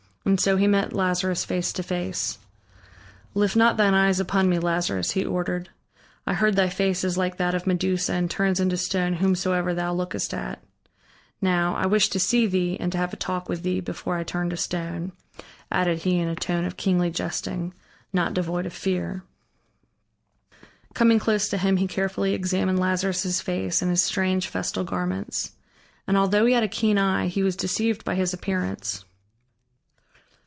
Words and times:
And 0.23 0.39
so 0.39 0.55
he 0.55 0.67
met 0.67 0.93
Lazarus 0.93 1.43
face 1.43 1.73
to 1.73 1.81
face: 1.81 2.37
"Lift 3.33 3.55
not 3.55 3.75
thine 3.77 3.95
eyes 3.95 4.19
upon 4.19 4.47
me, 4.47 4.59
Lazarus," 4.59 5.11
he 5.11 5.25
ordered. 5.25 5.69
"I 6.27 6.35
heard 6.35 6.55
thy 6.55 6.69
face 6.69 7.03
is 7.03 7.17
like 7.17 7.37
that 7.37 7.55
of 7.55 7.65
Medusa 7.65 8.13
and 8.13 8.29
turns 8.29 8.59
into 8.59 8.77
stone 8.77 9.13
whomsoever 9.13 9.73
thou 9.73 9.93
lookest 9.95 10.31
at. 10.35 10.63
Now, 11.41 11.73
I 11.75 11.87
wish 11.87 12.07
to 12.11 12.19
see 12.19 12.45
thee 12.45 12.77
and 12.79 12.91
to 12.91 12.99
have 12.99 13.11
a 13.13 13.17
talk 13.17 13.49
with 13.49 13.63
thee, 13.63 13.79
before 13.79 14.15
I 14.15 14.23
turn 14.23 14.45
into 14.45 14.57
stone," 14.57 15.11
added 15.71 16.03
he 16.03 16.19
in 16.19 16.27
a 16.27 16.35
tone 16.35 16.65
of 16.65 16.77
kingly 16.77 17.09
jesting, 17.09 17.73
not 18.13 18.35
devoid 18.35 18.67
of 18.67 18.73
fear. 18.73 19.23
Coming 20.93 21.17
close 21.17 21.49
to 21.49 21.57
him, 21.57 21.77
he 21.77 21.87
carefully 21.87 22.35
examined 22.35 22.77
Lazarus' 22.79 23.41
face 23.41 23.81
and 23.81 23.89
his 23.89 24.03
strange 24.03 24.47
festal 24.47 24.83
garments. 24.83 25.53
And 26.07 26.15
although 26.15 26.45
he 26.45 26.53
had 26.53 26.63
a 26.63 26.67
keen 26.69 26.99
eye, 26.99 27.27
he 27.27 27.41
was 27.41 27.55
deceived 27.55 28.05
by 28.05 28.13
his 28.13 28.35
appearance. 28.35 29.03